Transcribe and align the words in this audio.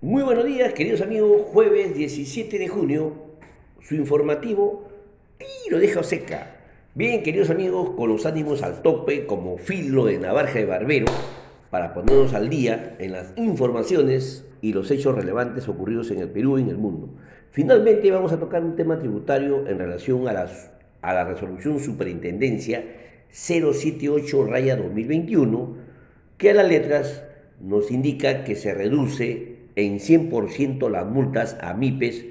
Muy 0.00 0.22
buenos 0.22 0.44
días, 0.44 0.74
queridos 0.74 1.00
amigos. 1.00 1.42
Jueves 1.46 1.92
17 1.92 2.56
de 2.56 2.68
junio, 2.68 3.14
su 3.80 3.96
informativo 3.96 4.88
lo 5.70 5.80
deja 5.80 6.04
seca. 6.04 6.54
Bien, 6.94 7.24
queridos 7.24 7.50
amigos, 7.50 7.90
con 7.96 8.08
los 8.08 8.24
ánimos 8.24 8.62
al 8.62 8.80
tope, 8.82 9.26
como 9.26 9.58
filo 9.58 10.06
de 10.06 10.18
navaja 10.18 10.56
de 10.56 10.66
barbero, 10.66 11.06
para 11.70 11.94
ponernos 11.94 12.32
al 12.32 12.48
día 12.48 12.94
en 13.00 13.10
las 13.10 13.32
informaciones 13.36 14.46
y 14.62 14.72
los 14.72 14.88
hechos 14.92 15.16
relevantes 15.16 15.68
ocurridos 15.68 16.12
en 16.12 16.20
el 16.20 16.28
Perú 16.28 16.58
y 16.58 16.62
en 16.62 16.68
el 16.68 16.78
mundo. 16.78 17.08
Finalmente, 17.50 18.12
vamos 18.12 18.30
a 18.30 18.38
tocar 18.38 18.62
un 18.62 18.76
tema 18.76 19.00
tributario 19.00 19.66
en 19.66 19.80
relación 19.80 20.28
a, 20.28 20.32
las, 20.32 20.70
a 21.02 21.12
la 21.12 21.24
resolución 21.24 21.80
Superintendencia 21.80 22.84
078-2021, 23.32 25.74
que 26.36 26.50
a 26.50 26.54
las 26.54 26.68
letras 26.68 27.24
nos 27.60 27.90
indica 27.90 28.44
que 28.44 28.54
se 28.54 28.72
reduce 28.72 29.57
en 29.78 30.00
100% 30.00 30.90
las 30.90 31.06
multas 31.06 31.56
a 31.60 31.72
MIPES 31.72 32.26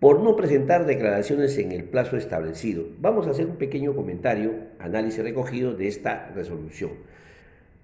por 0.00 0.20
no 0.20 0.36
presentar 0.36 0.86
declaraciones 0.86 1.58
en 1.58 1.72
el 1.72 1.84
plazo 1.84 2.16
establecido. 2.16 2.84
Vamos 2.98 3.26
a 3.26 3.30
hacer 3.32 3.44
un 3.44 3.56
pequeño 3.56 3.94
comentario, 3.94 4.54
análisis 4.78 5.22
recogido 5.22 5.74
de 5.74 5.86
esta 5.86 6.32
resolución. 6.34 6.92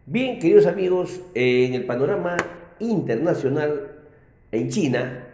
Bien, 0.07 0.39
queridos 0.39 0.65
amigos, 0.65 1.21
en 1.35 1.75
el 1.75 1.85
panorama 1.85 2.39
internacional, 2.79 3.93
en 4.53 4.71
China, 4.71 5.27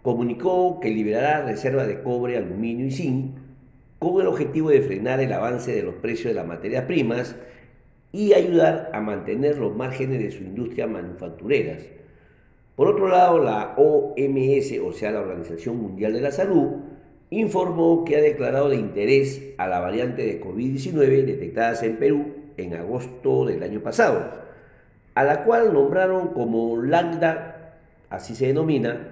comunicó 0.00 0.80
que 0.80 0.88
liberará 0.88 1.44
reserva 1.44 1.86
de 1.86 2.00
cobre, 2.00 2.38
aluminio 2.38 2.86
y 2.86 2.90
zinc 2.90 3.36
con 3.98 4.18
el 4.22 4.28
objetivo 4.28 4.70
de 4.70 4.80
frenar 4.80 5.20
el 5.20 5.32
avance 5.34 5.74
de 5.74 5.82
los 5.82 5.96
precios 5.96 6.32
de 6.32 6.40
las 6.40 6.46
materias 6.46 6.86
primas 6.86 7.36
y 8.12 8.32
ayudar 8.32 8.88
a 8.94 9.00
mantener 9.02 9.58
los 9.58 9.76
márgenes 9.76 10.20
de 10.20 10.30
su 10.30 10.42
industria 10.42 10.86
manufactureras. 10.86 11.82
Por 12.76 12.88
otro 12.88 13.08
lado, 13.08 13.38
la 13.42 13.74
OMS, 13.78 14.78
o 14.84 14.92
sea, 14.92 15.10
la 15.10 15.20
Organización 15.20 15.78
Mundial 15.78 16.12
de 16.12 16.20
la 16.20 16.30
Salud, 16.30 16.76
informó 17.30 18.04
que 18.04 18.16
ha 18.16 18.20
declarado 18.20 18.68
de 18.68 18.76
interés 18.76 19.54
a 19.56 19.66
la 19.66 19.80
variante 19.80 20.24
de 20.24 20.40
COVID-19 20.40 21.24
detectadas 21.24 21.82
en 21.82 21.96
Perú 21.96 22.34
en 22.58 22.74
agosto 22.74 23.46
del 23.46 23.62
año 23.62 23.80
pasado, 23.80 24.30
a 25.14 25.24
la 25.24 25.44
cual 25.44 25.72
nombraron 25.72 26.28
como 26.28 26.82
Lambda, 26.82 27.78
así 28.10 28.34
se 28.34 28.48
denomina, 28.48 29.08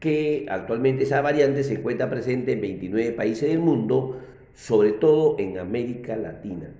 que 0.00 0.46
actualmente 0.48 1.04
esa 1.04 1.20
variante 1.20 1.62
se 1.62 1.74
encuentra 1.74 2.10
presente 2.10 2.52
en 2.52 2.60
29 2.60 3.12
países 3.12 3.48
del 3.48 3.60
mundo, 3.60 4.18
sobre 4.54 4.92
todo 4.92 5.36
en 5.38 5.58
América 5.58 6.16
Latina. 6.16 6.70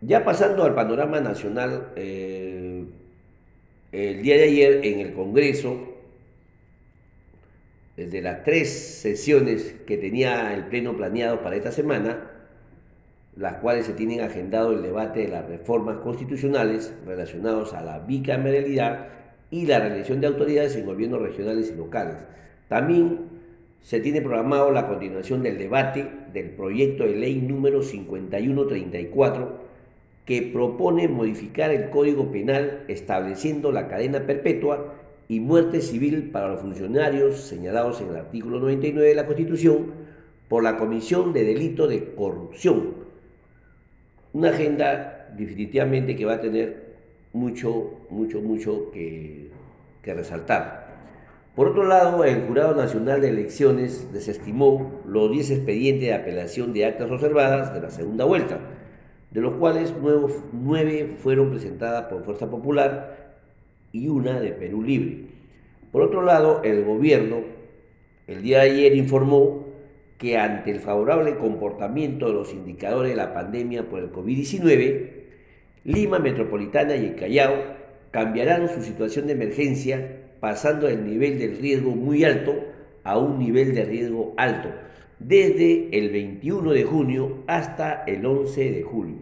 Ya 0.00 0.24
pasando 0.24 0.64
al 0.64 0.74
panorama 0.74 1.20
nacional, 1.20 1.92
eh, 1.96 2.84
el 3.92 4.22
día 4.22 4.36
de 4.36 4.44
ayer 4.44 4.80
en 4.84 5.00
el 5.00 5.12
Congreso, 5.14 5.78
desde 7.96 8.20
las 8.20 8.44
tres 8.44 8.70
sesiones 8.70 9.74
que 9.86 9.96
tenía 9.96 10.54
el 10.54 10.66
Pleno 10.66 10.96
planeado 10.96 11.42
para 11.42 11.56
esta 11.56 11.72
semana, 11.72 12.30
las 13.36 13.54
cuales 13.54 13.86
se 13.86 13.94
tienen 13.94 14.20
agendado 14.20 14.72
el 14.72 14.82
debate 14.82 15.20
de 15.20 15.28
las 15.28 15.48
reformas 15.48 15.98
constitucionales 15.98 16.92
relacionados 17.06 17.72
a 17.72 17.80
la 17.82 18.00
bicameralidad 18.00 19.08
y 19.50 19.66
la 19.66 19.80
reelección 19.80 20.20
de 20.20 20.26
autoridades 20.26 20.76
en 20.76 20.86
gobiernos 20.86 21.22
regionales 21.22 21.70
y 21.70 21.76
locales. 21.76 22.16
También 22.68 23.20
se 23.80 24.00
tiene 24.00 24.20
programado 24.20 24.70
la 24.70 24.86
continuación 24.86 25.42
del 25.42 25.56
debate 25.56 26.10
del 26.32 26.50
proyecto 26.50 27.04
de 27.04 27.16
ley 27.16 27.36
número 27.36 27.82
5134 27.82 29.67
que 30.28 30.42
propone 30.42 31.08
modificar 31.08 31.70
el 31.70 31.88
Código 31.88 32.30
Penal 32.30 32.84
estableciendo 32.86 33.72
la 33.72 33.88
cadena 33.88 34.26
perpetua 34.26 34.92
y 35.26 35.40
muerte 35.40 35.80
civil 35.80 36.28
para 36.30 36.48
los 36.48 36.60
funcionarios 36.60 37.40
señalados 37.40 38.02
en 38.02 38.10
el 38.10 38.16
artículo 38.16 38.60
99 38.60 39.08
de 39.08 39.14
la 39.14 39.24
Constitución 39.24 39.86
por 40.46 40.62
la 40.62 40.76
comisión 40.76 41.32
de 41.32 41.44
delito 41.44 41.88
de 41.88 42.12
corrupción. 42.14 42.92
Una 44.34 44.50
agenda 44.50 45.34
definitivamente 45.34 46.14
que 46.14 46.26
va 46.26 46.34
a 46.34 46.40
tener 46.42 46.96
mucho, 47.32 47.92
mucho, 48.10 48.42
mucho 48.42 48.90
que, 48.90 49.48
resaltar. 50.04 50.88
Por 51.54 51.68
otro 51.68 51.84
lado, 51.84 52.24
el 52.24 52.42
Jurado 52.42 52.74
Nacional 52.74 53.22
de 53.22 53.30
Elecciones 53.30 54.12
desestimó 54.12 55.02
los 55.06 55.30
10 55.30 55.50
expedientes 55.52 56.08
de 56.08 56.14
apelación 56.14 56.74
de 56.74 56.84
actas 56.84 57.10
observadas 57.10 57.72
de 57.72 57.80
la 57.80 57.90
segunda 57.90 58.26
vuelta 58.26 58.58
de 59.30 59.40
los 59.40 59.54
cuales 59.54 59.94
nueve 60.52 61.16
fueron 61.18 61.50
presentadas 61.50 62.06
por 62.06 62.24
Fuerza 62.24 62.50
Popular 62.50 63.34
y 63.92 64.08
una 64.08 64.40
de 64.40 64.52
Perú 64.52 64.82
Libre. 64.82 65.26
Por 65.92 66.02
otro 66.02 66.22
lado, 66.22 66.62
el 66.64 66.84
gobierno 66.84 67.58
el 68.26 68.42
día 68.42 68.58
de 68.58 68.70
ayer 68.70 68.94
informó 68.94 69.66
que 70.18 70.36
ante 70.36 70.70
el 70.70 70.80
favorable 70.80 71.36
comportamiento 71.36 72.26
de 72.26 72.34
los 72.34 72.52
indicadores 72.52 73.12
de 73.12 73.16
la 73.16 73.32
pandemia 73.32 73.88
por 73.88 74.00
el 74.00 74.12
COVID-19, 74.12 75.10
Lima 75.84 76.18
Metropolitana 76.18 76.96
y 76.96 77.06
el 77.06 77.14
Callao 77.14 77.54
cambiarán 78.10 78.68
su 78.68 78.82
situación 78.82 79.26
de 79.26 79.32
emergencia 79.32 80.18
pasando 80.40 80.88
del 80.88 81.06
nivel 81.06 81.38
del 81.38 81.56
riesgo 81.56 81.92
muy 81.92 82.24
alto 82.24 82.54
a 83.04 83.16
un 83.16 83.38
nivel 83.38 83.74
de 83.74 83.84
riesgo 83.84 84.34
alto 84.36 84.68
desde 85.18 85.88
el 85.98 86.10
21 86.10 86.72
de 86.72 86.84
junio 86.84 87.38
hasta 87.46 88.04
el 88.06 88.24
11 88.24 88.72
de 88.72 88.82
julio. 88.82 89.16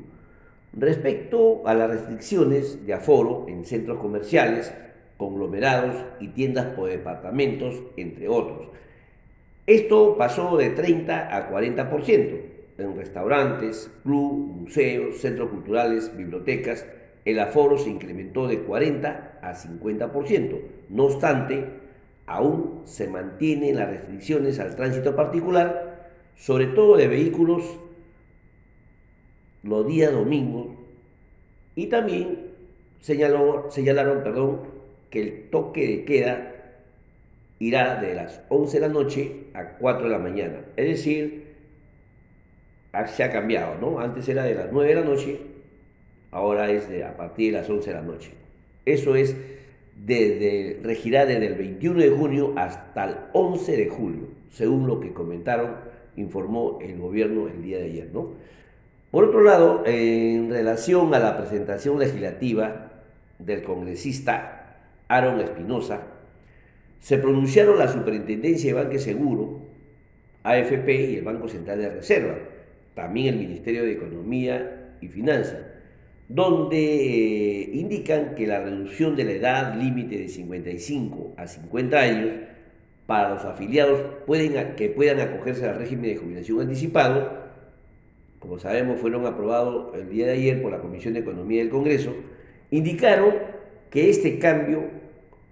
Respecto 0.72 1.66
a 1.66 1.74
las 1.74 1.90
restricciones 1.90 2.84
de 2.86 2.94
aforo 2.94 3.46
en 3.48 3.64
centros 3.64 3.98
comerciales, 3.98 4.74
conglomerados 5.16 5.96
y 6.20 6.28
tiendas 6.28 6.66
por 6.74 6.90
departamentos, 6.90 7.82
entre 7.96 8.28
otros. 8.28 8.68
Esto 9.66 10.16
pasó 10.18 10.56
de 10.56 10.70
30 10.70 11.34
a 11.34 11.50
40%. 11.50 12.40
En 12.78 12.96
restaurantes, 12.96 13.90
club, 14.02 14.32
museos, 14.32 15.16
centros 15.18 15.48
culturales, 15.48 16.14
bibliotecas, 16.14 16.84
el 17.24 17.40
aforo 17.40 17.78
se 17.78 17.88
incrementó 17.88 18.46
de 18.46 18.60
40 18.60 19.38
a 19.42 19.54
50%. 19.54 20.60
No 20.90 21.04
obstante, 21.06 21.64
aún 22.26 22.82
se 22.84 23.08
mantienen 23.08 23.76
las 23.76 23.88
restricciones 23.88 24.60
al 24.60 24.76
tránsito 24.76 25.16
particular, 25.16 25.85
sobre 26.36 26.66
todo 26.66 26.96
de 26.96 27.08
vehículos 27.08 27.64
los 29.62 29.86
días 29.86 30.12
domingos, 30.12 30.68
y 31.74 31.86
también 31.86 32.52
señalaron 33.00 34.22
perdón, 34.22 34.60
que 35.10 35.22
el 35.22 35.50
toque 35.50 35.86
de 35.86 36.04
queda 36.04 36.52
irá 37.58 38.00
de 38.00 38.14
las 38.14 38.40
11 38.48 38.80
de 38.80 38.86
la 38.86 38.92
noche 38.92 39.32
a 39.54 39.76
4 39.78 40.04
de 40.04 40.10
la 40.10 40.18
mañana. 40.18 40.60
Es 40.76 40.86
decir, 40.86 41.54
se 43.06 43.22
ha 43.24 43.30
cambiado, 43.30 43.76
¿no? 43.80 43.98
Antes 44.00 44.28
era 44.28 44.44
de 44.44 44.54
las 44.54 44.72
9 44.72 44.88
de 44.88 45.00
la 45.00 45.06
noche, 45.06 45.40
ahora 46.30 46.70
es 46.70 46.88
a 47.02 47.16
partir 47.16 47.52
de 47.52 47.60
las 47.60 47.68
11 47.68 47.90
de 47.90 47.96
la 47.96 48.02
noche. 48.02 48.30
Eso 48.84 49.16
es 49.16 49.36
desde, 49.96 50.80
regirá 50.82 51.26
desde 51.26 51.46
el 51.46 51.54
21 51.54 52.00
de 52.00 52.10
junio 52.10 52.52
hasta 52.56 53.04
el 53.04 53.16
11 53.32 53.76
de 53.76 53.88
julio, 53.88 54.28
según 54.50 54.86
lo 54.86 55.00
que 55.00 55.12
comentaron, 55.12 55.76
informó 56.16 56.78
el 56.80 56.98
gobierno 56.98 57.48
el 57.48 57.62
día 57.62 57.78
de 57.78 57.84
ayer. 57.84 58.10
¿no? 58.12 58.32
Por 59.10 59.24
otro 59.24 59.42
lado, 59.42 59.82
en 59.86 60.50
relación 60.50 61.14
a 61.14 61.18
la 61.18 61.36
presentación 61.36 61.98
legislativa 61.98 62.92
del 63.38 63.62
congresista 63.62 64.76
Aaron 65.08 65.40
Espinosa, 65.40 66.02
se 67.00 67.18
pronunciaron 67.18 67.78
la 67.78 67.88
Superintendencia 67.88 68.74
de 68.74 68.82
Banque 68.82 68.98
Seguro, 68.98 69.60
AFP 70.42 71.12
y 71.12 71.16
el 71.16 71.24
Banco 71.24 71.48
Central 71.48 71.78
de 71.78 71.90
Reserva, 71.90 72.34
también 72.94 73.34
el 73.34 73.40
Ministerio 73.40 73.84
de 73.84 73.92
Economía 73.92 74.94
y 75.00 75.08
Finanzas 75.08 75.76
donde 76.28 76.76
eh, 76.78 77.70
indican 77.72 78.34
que 78.34 78.46
la 78.46 78.60
reducción 78.60 79.14
de 79.14 79.24
la 79.24 79.32
edad 79.32 79.74
límite 79.76 80.18
de 80.18 80.28
55 80.28 81.34
a 81.36 81.46
50 81.46 81.98
años 81.98 82.30
para 83.06 83.30
los 83.30 83.44
afiliados 83.44 84.00
que 84.76 84.88
puedan 84.88 85.20
acogerse 85.20 85.66
al 85.66 85.76
régimen 85.76 86.12
de 86.12 86.16
jubilación 86.16 86.60
anticipado, 86.60 87.46
como 88.40 88.58
sabemos 88.58 89.00
fueron 89.00 89.26
aprobados 89.26 89.94
el 89.94 90.08
día 90.08 90.26
de 90.26 90.32
ayer 90.32 90.62
por 90.62 90.72
la 90.72 90.80
Comisión 90.80 91.14
de 91.14 91.20
Economía 91.20 91.60
del 91.60 91.70
Congreso, 91.70 92.12
indicaron 92.70 93.34
que 93.90 94.10
este 94.10 94.38
cambio 94.38 94.84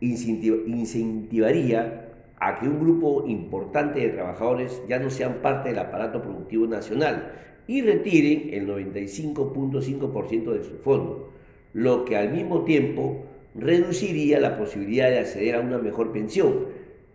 incentivaría 0.01 2.11
a 2.39 2.59
que 2.59 2.69
un 2.69 2.81
grupo 2.81 3.25
importante 3.27 4.01
de 4.01 4.11
trabajadores 4.11 4.83
ya 4.89 4.99
no 4.99 5.11
sean 5.11 5.37
parte 5.41 5.71
del 5.71 5.79
aparato 5.79 6.21
productivo 6.21 6.67
nacional 6.67 7.33
y 7.67 7.81
retiren 7.81 8.53
el 8.53 8.69
95.5% 8.69 10.53
de 10.53 10.65
su 10.65 10.77
fondo, 10.79 11.33
lo 11.73 12.05
que 12.05 12.17
al 12.17 12.33
mismo 12.33 12.65
tiempo 12.65 13.25
reduciría 13.55 14.41
la 14.41 14.59
posibilidad 14.59 15.09
de 15.09 15.21
acceder 15.21 15.55
a 15.55 15.61
una 15.61 15.79
mejor 15.79 16.13
pensión, 16.13 16.67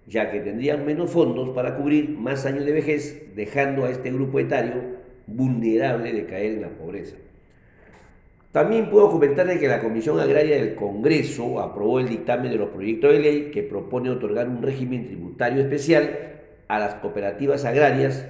ya 0.09 0.31
que 0.31 0.39
tendrían 0.39 0.85
menos 0.85 1.11
fondos 1.11 1.49
para 1.49 1.77
cubrir 1.77 2.09
más 2.09 2.45
años 2.45 2.65
de 2.65 2.71
vejez, 2.71 3.35
dejando 3.35 3.85
a 3.85 3.91
este 3.91 4.11
grupo 4.11 4.39
etario 4.39 4.97
vulnerable 5.27 6.11
de 6.11 6.25
caer 6.25 6.53
en 6.53 6.61
la 6.61 6.69
pobreza. 6.69 7.15
También 8.51 8.89
puedo 8.89 9.11
comentarle 9.11 9.59
que 9.59 9.67
la 9.67 9.79
Comisión 9.79 10.19
Agraria 10.19 10.55
del 10.55 10.73
Congreso 10.73 11.59
aprobó 11.59 11.99
el 11.99 12.09
dictamen 12.09 12.51
de 12.51 12.57
los 12.57 12.69
proyectos 12.69 13.13
de 13.13 13.19
ley 13.19 13.51
que 13.51 13.61
propone 13.61 14.09
otorgar 14.09 14.49
un 14.49 14.63
régimen 14.63 15.05
tributario 15.05 15.61
especial 15.61 16.09
a 16.67 16.79
las 16.79 16.95
cooperativas 16.95 17.63
agrarias 17.65 18.25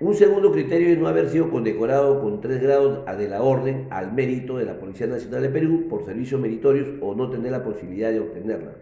Un 0.00 0.14
segundo 0.16 0.50
criterio 0.50 0.88
es 0.88 0.98
no 0.98 1.06
haber 1.06 1.28
sido 1.28 1.48
condecorado 1.48 2.20
con 2.20 2.40
tres 2.40 2.60
grados 2.60 3.06
de 3.16 3.28
la 3.28 3.40
orden 3.40 3.86
al 3.90 4.12
mérito 4.12 4.58
de 4.58 4.64
la 4.64 4.80
Policía 4.80 5.06
Nacional 5.06 5.42
de 5.42 5.48
Perú 5.50 5.86
por 5.88 6.04
servicios 6.04 6.40
meritorios 6.40 6.88
o 7.00 7.14
no 7.14 7.30
tener 7.30 7.52
la 7.52 7.62
posibilidad 7.62 8.10
de 8.10 8.18
obtenerla. 8.18 8.72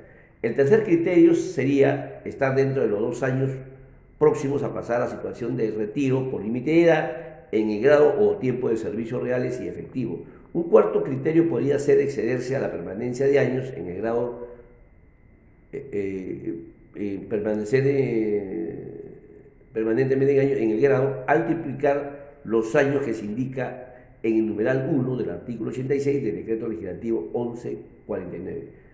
El 0.43 0.55
tercer 0.55 0.85
criterio 0.85 1.35
sería 1.35 2.23
estar 2.25 2.55
dentro 2.55 2.83
de 2.83 2.89
los 2.89 3.01
dos 3.01 3.23
años 3.23 3.51
próximos 4.19 4.63
a 4.63 4.73
pasar 4.73 5.03
a 5.03 5.09
situación 5.09 5.57
de 5.57 5.71
retiro 5.71 6.31
por 6.31 6.43
límite 6.43 6.71
de 6.71 6.85
edad 6.85 7.17
en 7.53 7.71
el 7.71 7.83
grado 7.83 8.15
o 8.19 8.37
tiempo 8.37 8.69
de 8.71 8.77
servicios 8.77 9.23
reales 9.23 9.61
y 9.61 9.69
efectivos. 9.69 10.21
Un 10.53 10.65
cuarto 10.65 11.03
criterio 11.03 11.49
podría 11.49 11.79
ser 11.79 12.01
excederse 12.01 12.57
a 12.57 12.61
la 12.61 12.71
permanencia 12.71 13.27
de 13.27 13.39
años 13.39 13.73
en 13.77 13.87
el 13.87 13.99
grado, 13.99 14.49
eh, 15.73 15.89
eh, 15.93 16.55
eh, 16.97 17.27
permanecer 17.29 17.85
permanentemente 19.73 20.35
en, 20.35 20.41
años, 20.41 20.59
en 20.59 20.71
el 20.71 20.81
grado 20.81 21.25
al 21.27 21.47
triplicar 21.47 22.39
los 22.45 22.75
años 22.75 23.03
que 23.05 23.15
se 23.15 23.25
indica 23.25 23.95
en 24.23 24.37
el 24.37 24.47
numeral 24.47 24.91
1 24.93 25.17
del 25.17 25.31
artículo 25.31 25.71
86 25.71 26.23
del 26.23 26.37
decreto 26.37 26.67
legislativo 26.67 27.21
1149 27.35 28.90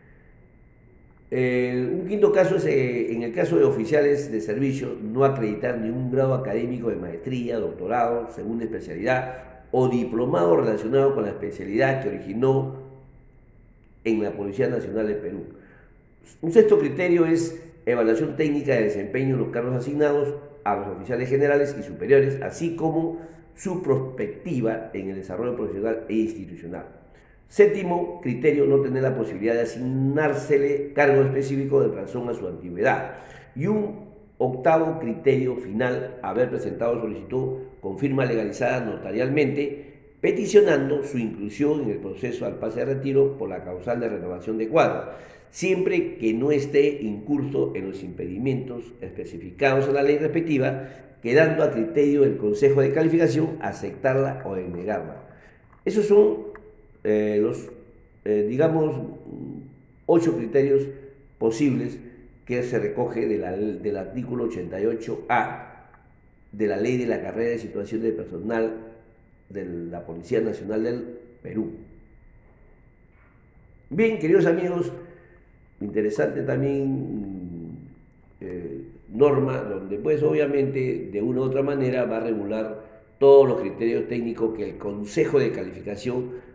un 1.31 2.07
quinto 2.09 2.31
caso 2.33 2.57
es 2.57 2.67
eh, 2.67 3.13
en 3.13 3.23
el 3.23 3.33
caso 3.33 3.57
de 3.57 3.65
oficiales 3.65 4.31
de 4.31 4.41
servicio 4.41 4.97
no 5.03 5.25
acreditar 5.25 5.79
ningún 5.79 6.11
grado 6.11 6.35
académico 6.35 6.89
de 6.89 6.97
maestría, 6.97 7.59
doctorado, 7.59 8.31
segunda 8.31 8.65
especialidad 8.65 9.63
o 9.73 9.89
diplomado 9.89 10.57
relacionado 10.57 11.15
con 11.15 11.25
la 11.25 11.31
especialidad 11.31 12.03
que 12.03 12.11
originó 12.11 12.77
en 14.05 14.23
la 14.23 14.31
Policía 14.31 14.69
Nacional 14.69 15.09
de 15.09 15.15
Perú. 15.15 15.45
Un 16.43 16.53
sexto 16.53 16.79
criterio 16.79 17.27
es 17.27 17.61
evaluación 17.87 18.37
técnica 18.37 18.75
de 18.75 18.85
desempeño 18.85 19.35
en 19.35 19.41
los 19.41 19.49
cargos 19.49 19.75
asignados 19.75 20.35
a 20.63 20.77
los 20.77 20.89
oficiales 20.89 21.29
generales 21.29 21.77
y 21.79 21.83
superiores, 21.83 22.41
así 22.43 22.77
como 22.77 23.21
su 23.57 23.83
prospectiva 23.83 24.91
en 24.93 25.11
el 25.11 25.17
desarrollo 25.17 25.57
profesional 25.57 26.05
e 26.09 26.15
institucional. 26.15 26.87
Séptimo 27.49 28.21
criterio, 28.21 28.67
no 28.67 28.81
tener 28.81 29.03
la 29.03 29.17
posibilidad 29.17 29.55
de 29.55 29.63
asignársele 29.63 30.93
cargo 30.93 31.23
específico 31.23 31.81
de 31.81 31.95
razón 31.95 32.29
a 32.29 32.35
su 32.35 32.47
antigüedad. 32.47 33.19
Y 33.55 33.67
un 33.67 34.07
octavo 34.39 34.99
criterio 34.99 35.57
final, 35.57 36.19
haber 36.23 36.51
presentado 36.51 37.01
solicitud 37.01 37.59
con 37.81 37.99
firma 37.99 38.25
legalizada 38.25 38.85
notarialmente, 38.85 39.95
peticionando 40.21 41.05
su 41.05 41.19
inclusión 41.19 41.83
en 41.83 41.91
el 41.91 41.99
proceso 41.99 42.47
al 42.47 42.59
pase 42.59 42.81
de 42.81 42.95
retiro 42.95 43.39
por 43.39 43.49
la 43.49 43.63
causal 43.63 44.01
de 44.01 44.09
renovación 44.09 44.59
de 44.59 44.69
cuadro, 44.69 45.11
siempre 45.51 46.17
que 46.17 46.35
no 46.35 46.51
esté 46.51 47.01
incurso 47.03 47.73
en 47.77 47.89
los 47.89 48.03
impedimentos 48.03 48.93
especificados 49.01 49.87
en 49.87 49.95
la 49.95 50.03
ley 50.03 50.19
respectiva, 50.19 50.89
quedando 51.23 51.63
a 51.63 51.71
criterio 51.71 52.23
del 52.23 52.37
Consejo 52.37 52.81
de 52.81 52.93
Calificación 52.93 53.57
aceptarla 53.61 54.43
o 54.45 54.55
denegarla. 54.55 55.23
Esos 55.85 56.07
son 56.07 56.56
eh, 57.09 57.39
los, 57.41 57.69
eh, 58.25 58.47
digamos, 58.49 58.97
ocho 60.07 60.37
criterios 60.37 60.83
posibles 61.39 62.01
que 62.45 62.65
se 62.65 62.81
recoge 62.81 63.29
del 63.29 63.97
artículo 63.97 64.51
88A 64.51 65.67
de 66.51 66.67
la 66.67 66.77
Ley 66.79 66.97
de 66.97 67.07
la 67.07 67.23
Carrera 67.23 67.51
de 67.51 67.59
Situación 67.61 68.03
de 68.03 68.11
Personal 68.11 68.75
de 69.51 69.65
la 69.65 70.05
Policía 70.05 70.41
Nacional 70.41 70.83
del 70.83 71.05
Perú. 71.43 71.75
Bien, 73.89 74.19
queridos 74.19 74.47
amigos, 74.47 74.91
interesante 75.81 76.43
también 76.43 77.79
eh, 78.41 78.81
norma 79.13 79.59
donde 79.59 79.99
pues 79.99 80.25
obviamente 80.25 81.09
de 81.13 81.23
una 81.23 81.43
u 81.43 81.45
otra 81.45 81.63
manera 81.63 82.05
va 82.05 82.17
a 82.17 82.21
regular 82.21 82.85
todos 83.21 83.47
los 83.49 83.61
criterios 83.61 84.09
técnicos 84.09 84.57
que 84.57 84.71
el 84.71 84.77
Consejo 84.77 85.39
de 85.39 85.53
Calificación 85.53 86.46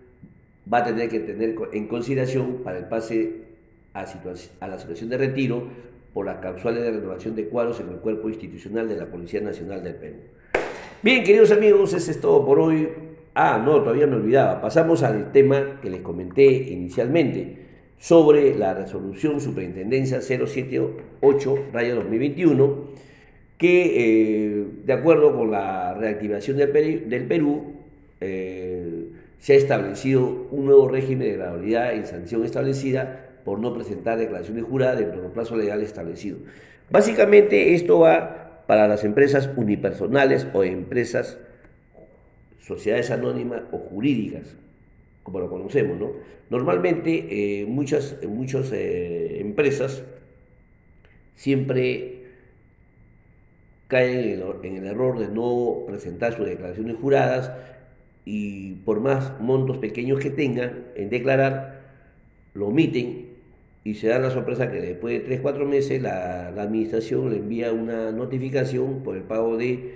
va 0.72 0.80
a 0.80 0.84
tener 0.84 1.10
que 1.10 1.20
tener 1.20 1.56
en 1.74 1.88
consideración 1.88 2.60
para 2.63 2.78
el 2.78 2.86
pase 2.86 3.42
a, 3.94 4.06
la 4.68 4.80
situación 4.80 5.10
de 5.10 5.18
retiro 5.18 5.68
por 6.13 6.25
las 6.25 6.38
causales 6.38 6.84
de 6.84 6.92
renovación 6.92 7.36
de 7.36 7.48
cuadros 7.48 7.80
en 7.80 7.90
el 7.90 7.96
cuerpo 7.98 8.30
institucional 8.30 8.88
de 8.88 8.96
la 8.96 9.08
Policía 9.08 9.42
Nacional 9.42 9.84
del 9.84 9.96
Perú. 9.96 10.18
Bien, 11.01 11.24
queridos 11.24 11.51
amigos, 11.51 11.94
eso 11.94 12.12
es 12.12 12.22
todo 12.22 12.46
por 12.46 12.60
hoy. 12.60 12.90
Ah, 13.34 13.60
no, 13.63 13.82
todavía 13.82 14.08
me 14.08 14.18
olvidaba. 14.18 14.60
Pasamos 14.62 15.04
al 15.04 15.32
tema 15.32 15.80
que 15.82 15.90
les 15.90 16.01
comenté 16.01 16.44
inicialmente 16.46 17.60
sobre 17.98 18.54
la 18.56 18.74
resolución 18.74 19.40
Superintendencia 19.40 20.20
078-2021, 20.20 22.75
que 23.58 23.94
eh, 23.96 24.66
de 24.86 24.94
acuerdo 24.94 25.34
con 25.36 25.51
la 25.51 25.94
reactivación 25.94 26.58
del 26.58 26.72
Perú, 27.28 27.75
eh, 28.20 28.71
se 29.41 29.53
ha 29.53 29.55
establecido 29.55 30.48
un 30.51 30.65
nuevo 30.65 30.88
régimen 30.88 31.27
de 31.27 31.38
gradualidad 31.38 31.93
en 31.95 32.05
sanción 32.05 32.45
establecida 32.45 33.27
por 33.43 33.60
no 33.60 33.74
presentar 33.74 34.19
declaraciones 34.19 34.63
juradas 34.63 35.00
dentro 35.00 35.19
del 35.24 35.31
plazo 35.31 35.57
legal 35.57 35.81
establecido. 35.81 36.38
Básicamente 36.91 37.74
esto 37.74 38.00
va 38.00 38.63
para 38.67 38.88
las 38.88 39.03
empresas 39.03 39.50
unipersonales 39.55 40.48
o 40.53 40.63
empresas, 40.63 41.39
sociedades 42.60 43.10
anónimas 43.10 43.63
o 43.71 43.79
jurídicas. 43.79 44.55
como 45.24 45.39
lo 45.39 45.50
conocemos, 45.50 46.00
¿no? 46.00 46.13
Normalmente 46.50 47.62
eh, 47.62 47.65
muchas, 47.65 48.17
muchas 48.27 48.71
eh, 48.74 49.39
empresas 49.39 50.03
siempre 51.36 52.25
caen 53.88 54.41
en 54.63 54.77
el, 54.77 54.86
error 54.86 55.19
de 55.19 55.27
no 55.27 55.83
presentar 55.88 56.36
sus 56.36 56.45
declaraciones 56.45 56.95
juradas 57.01 57.51
y 58.25 58.74
por 58.86 59.00
más 59.00 59.40
montos 59.40 59.78
pequeños 59.78 60.20
que 60.20 60.30
tengan 60.30 60.86
en 60.96 61.10
declarar, 61.10 61.82
lo 62.54 62.68
omiten 62.68 63.32
y 63.84 63.96
se 63.96 64.08
da 64.10 64.20
la 64.20 64.30
sorpresa 64.30 64.72
que 64.72 64.80
después 64.80 65.20
de 65.20 65.20
3, 65.22 65.42
4 65.42 65.66
meses 65.66 66.01
la, 66.01 66.48
administración 66.50 67.32
le 67.32 67.38
envía 67.38 67.72
una 67.72 68.12
notificación 68.12 69.01
por 69.04 69.18
el 69.18 69.24
pago 69.24 69.58
de, 69.58 69.96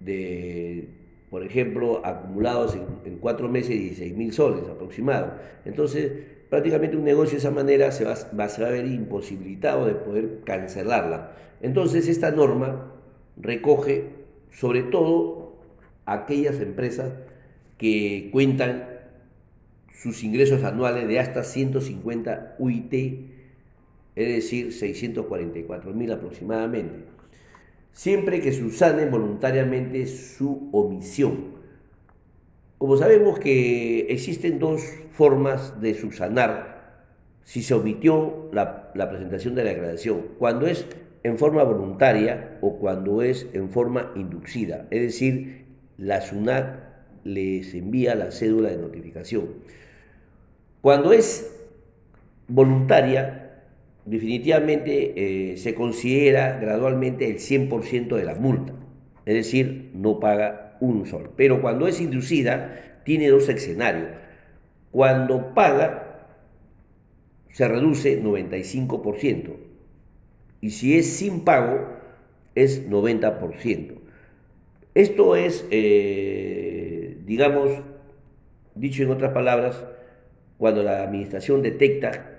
de 0.00 0.88
por 1.30 1.42
ejemplo, 1.42 2.04
acumulados 2.04 2.76
en, 3.04 3.18
4 3.18 3.48
meses 3.48 3.70
16 3.70 4.16
mil 4.16 4.32
soles 4.32 4.68
aproximados. 4.68 5.30
Entonces, 5.64 6.12
prácticamente 6.50 6.96
un 6.96 7.04
negocio 7.04 7.32
de 7.32 7.38
esa 7.38 7.50
manera 7.50 7.90
se 7.90 8.04
va, 8.04 8.14
va, 8.38 8.48
se 8.48 8.62
va 8.62 8.68
a 8.68 8.72
ver 8.72 8.86
imposibilitado 8.86 9.86
de 9.86 9.94
poder 9.94 10.40
cancelarla. 10.44 11.32
Entonces, 11.62 12.06
esta 12.06 12.30
norma 12.30 12.92
recoge 13.36 14.04
sobre 14.52 14.82
todo 14.82 15.43
aquellas 16.06 16.60
empresas 16.60 17.12
que 17.78 18.28
cuentan 18.32 18.94
sus 19.92 20.22
ingresos 20.22 20.64
anuales 20.64 21.08
de 21.08 21.18
hasta 21.18 21.44
150 21.44 22.56
UIT, 22.58 22.92
es 24.16 24.28
decir, 24.28 24.72
644 24.72 25.92
mil 25.92 26.12
aproximadamente, 26.12 27.04
siempre 27.92 28.40
que 28.40 28.52
subsanen 28.52 29.10
voluntariamente 29.10 30.06
su 30.06 30.68
omisión. 30.72 31.54
Como 32.78 32.96
sabemos 32.96 33.38
que 33.38 34.00
existen 34.10 34.58
dos 34.58 34.82
formas 35.12 35.80
de 35.80 35.94
subsanar 35.94 36.74
si 37.42 37.62
se 37.62 37.74
omitió 37.74 38.50
la, 38.52 38.90
la 38.94 39.08
presentación 39.08 39.54
de 39.54 39.64
la 39.64 39.70
declaración, 39.70 40.22
cuando 40.38 40.66
es 40.66 40.86
en 41.22 41.38
forma 41.38 41.62
voluntaria 41.62 42.58
o 42.60 42.76
cuando 42.78 43.22
es 43.22 43.46
en 43.54 43.70
forma 43.70 44.12
inducida, 44.16 44.86
es 44.90 45.00
decir, 45.00 45.63
la 45.98 46.20
SUNAT 46.20 46.78
les 47.24 47.74
envía 47.74 48.14
la 48.14 48.30
cédula 48.30 48.70
de 48.70 48.78
notificación. 48.78 49.48
Cuando 50.80 51.12
es 51.12 51.50
voluntaria, 52.48 53.62
definitivamente 54.04 55.52
eh, 55.52 55.56
se 55.56 55.74
considera 55.74 56.58
gradualmente 56.58 57.30
el 57.30 57.38
100% 57.38 58.16
de 58.16 58.24
la 58.24 58.34
multa, 58.34 58.74
es 59.24 59.34
decir, 59.34 59.90
no 59.94 60.20
paga 60.20 60.76
un 60.80 61.06
sol. 61.06 61.30
Pero 61.36 61.62
cuando 61.62 61.88
es 61.88 62.00
inducida, 62.00 63.00
tiene 63.04 63.28
dos 63.28 63.48
escenarios. 63.48 64.08
Cuando 64.90 65.54
paga, 65.54 66.28
se 67.50 67.66
reduce 67.66 68.22
95%, 68.22 69.56
y 70.60 70.70
si 70.70 70.98
es 70.98 71.16
sin 71.16 71.44
pago, 71.44 71.88
es 72.54 72.88
90%. 72.88 74.03
Esto 74.94 75.34
es, 75.34 75.66
eh, 75.72 77.18
digamos, 77.24 77.70
dicho 78.76 79.02
en 79.02 79.10
otras 79.10 79.32
palabras, 79.32 79.84
cuando 80.56 80.84
la 80.84 81.02
administración 81.02 81.62
detecta 81.62 82.30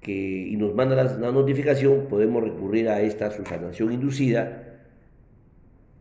que, 0.00 0.12
y 0.12 0.56
nos 0.56 0.74
manda 0.74 0.96
la, 0.96 1.32
notificación, 1.32 2.06
podemos 2.08 2.42
recurrir 2.42 2.88
a 2.88 3.02
esta 3.02 3.30
subsanación 3.30 3.92
inducida, 3.92 4.80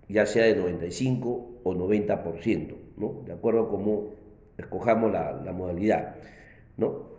ya 0.09 0.25
sea 0.25 0.45
de 0.45 0.55
95 0.55 1.59
o 1.63 1.73
90%, 1.75 2.75
¿no? 2.97 3.21
de 3.25 3.33
acuerdo 3.33 3.61
a 3.61 3.69
cómo 3.69 4.09
escojamos 4.57 5.11
la, 5.11 5.51
modalidad. 5.53 6.15
¿no? 6.77 7.15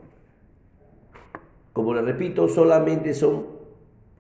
Como 1.73 1.94
les 1.94 2.04
repito, 2.04 2.49
solamente 2.49 3.14
son 3.14 3.56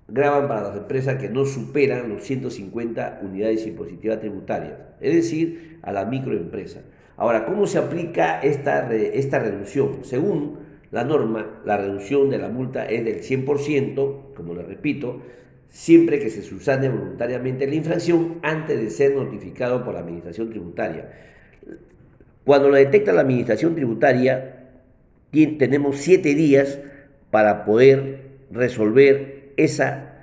graban 0.08 0.48
para 0.48 0.62
las 0.62 0.76
empresas 0.76 1.20
que 1.20 1.28
no 1.28 1.44
superan 1.44 2.08
los 2.08 2.22
150 2.22 3.20
unidades 3.22 3.66
impositivas 3.66 4.20
tributarias, 4.20 4.74
es 5.00 5.14
decir, 5.14 5.78
a 5.82 5.92
la 5.92 6.04
microempresa. 6.04 6.82
Ahora, 7.16 7.44
¿cómo 7.46 7.66
se 7.66 7.78
aplica 7.78 8.40
esta, 8.40 8.92
esta 8.94 9.38
reducción? 9.38 10.04
Según 10.04 10.58
la 10.92 11.04
norma, 11.04 11.60
la 11.64 11.76
reducción 11.76 12.30
de 12.30 12.38
la 12.38 12.48
multa 12.48 12.84
es 12.86 13.04
del 13.04 13.22
100%, 13.22 14.34
como 14.34 14.54
le 14.54 14.62
repito, 14.62 15.22
siempre 15.68 16.20
que 16.20 16.30
se 16.30 16.42
subsane 16.42 16.88
voluntariamente 16.88 17.66
la 17.66 17.74
infracción 17.74 18.38
antes 18.42 18.78
de 18.78 18.90
ser 18.90 19.14
notificado 19.14 19.84
por 19.84 19.94
la 19.94 20.00
Administración 20.00 20.50
Tributaria. 20.50 21.10
Cuando 22.44 22.68
lo 22.68 22.76
detecta 22.76 23.12
la 23.12 23.22
Administración 23.22 23.74
Tributaria, 23.74 24.68
tenemos 25.32 25.96
siete 25.96 26.34
días 26.34 26.78
para 27.30 27.64
poder 27.64 28.20
resolver 28.50 29.35
esa 29.56 30.16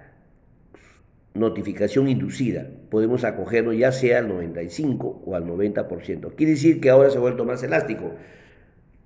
notificación 1.34 2.08
inducida, 2.08 2.68
podemos 2.90 3.24
acogerlo 3.24 3.74
ya 3.74 3.92
sea 3.92 4.20
al 4.20 4.28
95 4.28 5.24
o 5.26 5.36
al 5.36 5.46
90%. 5.46 6.36
Quiere 6.36 6.52
decir 6.52 6.80
que 6.80 6.90
ahora 6.90 7.10
se 7.10 7.18
ha 7.18 7.22
vuelto 7.22 7.46
más 7.46 7.64
elástico. 7.64 8.12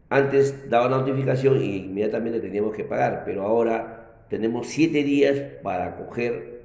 Antes 0.10 0.70
daba 0.70 0.90
la 0.90 0.98
notificación 0.98 1.62
y 1.62 1.78
inmediatamente 1.78 2.40
teníamos 2.40 2.76
que 2.76 2.84
pagar, 2.84 3.24
pero 3.26 3.44
ahora 3.44 4.26
tenemos 4.30 4.68
7 4.68 5.04
días 5.04 5.40
para 5.64 5.88
acoger 5.88 6.58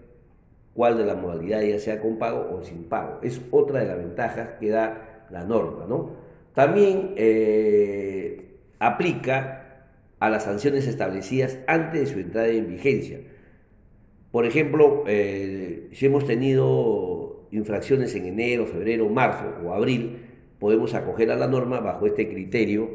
cuál 0.75 0.97
de 0.97 1.05
las 1.05 1.17
modalidades, 1.17 1.69
ya 1.71 1.79
sea 1.79 2.01
con 2.01 2.19
pago 2.19 2.51
o 2.53 2.65
sin 2.65 2.85
pago. 2.85 3.21
Es 3.23 3.41
otra 3.51 3.81
de 3.81 3.87
las 3.87 3.99
ventajas 3.99 4.51
que 4.59 4.71
da 4.71 5.27
la 5.31 5.45
norma. 5.45 5.87
¿no? 5.89 6.17
También 6.55 7.15
eh, 7.17 8.57
aplica 8.79 9.59
a 10.19 10.31
las 10.31 10.45
sanciones 10.45 10.87
establecidas 10.87 11.59
antes 11.67 12.01
de 12.01 12.07
su 12.07 12.21
entrada 12.21 12.49
en 12.49 12.69
vigencia. 12.69 13.21
Por 14.33 14.47
ejemplo, 14.47 15.05
eh, 15.07 15.91
si 15.93 16.07
hemos 16.07 16.27
tenido 16.27 17.47
infracciones 17.51 18.15
en 18.15 18.25
enero, 18.25 18.67
febrero, 18.67 19.09
marzo 19.11 19.55
o 19.63 19.75
abril, 19.75 20.17
podemos 20.59 20.95
acoger 20.95 21.31
a 21.31 21.37
la 21.37 21.49
norma 21.49 21.81
bajo 21.81 22.07
este 22.07 22.29
criterio 22.31 22.89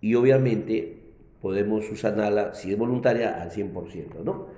y 0.00 0.16
obviamente 0.16 0.96
podemos 1.40 1.88
usarla, 1.90 2.54
si 2.54 2.72
es 2.72 2.76
voluntaria, 2.76 3.40
al 3.40 3.52
100%. 3.52 4.24
¿no? 4.24 4.48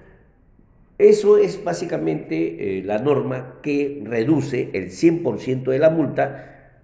Eso 0.96 1.36
es 1.36 1.62
básicamente 1.62 2.78
eh, 2.78 2.82
la 2.82 2.98
norma 2.98 3.60
que 3.62 4.02
reduce 4.04 4.70
el 4.72 4.90
100% 4.90 5.64
de 5.64 5.78
la 5.78 5.90
multa 5.90 6.80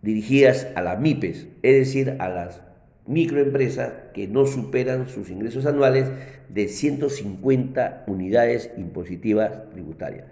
dirigidas 0.00 0.68
a 0.74 0.80
las 0.80 0.98
MIPES, 0.98 1.48
es 1.62 1.76
decir, 1.76 2.16
a 2.20 2.28
las 2.30 2.62
microempresas 3.06 3.92
que 4.12 4.26
no 4.26 4.46
superan 4.46 5.08
sus 5.08 5.30
ingresos 5.30 5.66
anuales 5.66 6.10
de 6.48 6.68
150 6.68 8.04
unidades 8.06 8.70
impositivas 8.76 9.70
tributarias. 9.70 10.26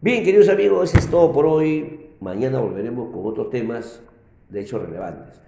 Bien, 0.00 0.24
queridos 0.24 0.48
amigos, 0.48 0.90
eso 0.90 0.98
es 0.98 1.10
todo 1.10 1.32
por 1.32 1.46
hoy. 1.46 2.06
Mañana 2.20 2.60
volveremos 2.60 3.10
con 3.12 3.26
otros 3.26 3.50
temas 3.50 4.02
de 4.48 4.60
hechos 4.60 4.82
relevantes. 4.82 5.40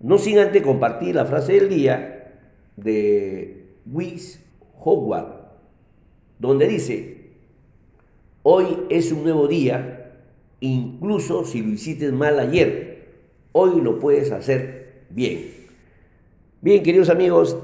No 0.00 0.18
sin 0.18 0.38
antes 0.38 0.62
compartir 0.62 1.14
la 1.14 1.24
frase 1.26 1.54
del 1.54 1.68
día 1.68 2.40
de 2.76 3.66
Wiss 3.86 4.44
Howard, 4.80 5.48
donde 6.38 6.68
dice, 6.68 7.30
hoy 8.42 8.66
es 8.90 9.10
un 9.10 9.24
nuevo 9.24 9.48
día, 9.48 10.14
incluso 10.60 11.44
si 11.44 11.62
lo 11.62 11.70
hiciste 11.70 12.12
mal 12.12 12.38
ayer, 12.38 13.08
hoy 13.52 13.80
lo 13.80 13.98
puedes 13.98 14.30
hacer 14.30 15.04
bien. 15.10 15.58
Bien, 16.60 16.82
queridos 16.82 17.08
amigos, 17.08 17.56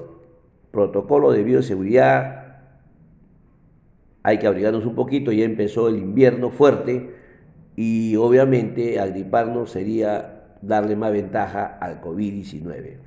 protocolo 0.71 1.33
de 1.33 1.43
bioseguridad, 1.43 2.45
hay 4.23 4.39
que 4.39 4.47
abrigarnos 4.47 4.87
un 4.87 4.95
poquito, 4.95 5.33
ya 5.33 5.45
empezó 5.45 5.89
el 5.89 5.97
invierno 5.97 6.51
fuerte 6.51 7.15
y 7.77 8.15
obviamente 8.17 9.01
agriparnos 9.01 9.71
sería 9.71 10.57
darle 10.63 10.95
más 10.95 11.13
ventaja 11.13 11.77
al 11.81 12.01
COVID-19. 12.01 12.99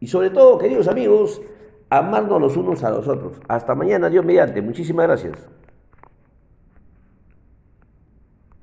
Y 0.00 0.06
sobre 0.08 0.30
todo, 0.30 0.58
queridos 0.58 0.88
amigos, 0.88 1.40
amarnos 1.88 2.40
los 2.40 2.56
unos 2.56 2.82
a 2.82 2.90
los 2.90 3.06
otros. 3.06 3.40
Hasta 3.48 3.74
mañana, 3.74 4.10
Dios 4.10 4.24
mediante. 4.24 4.60
Muchísimas 4.62 5.06
gracias. 5.06 5.48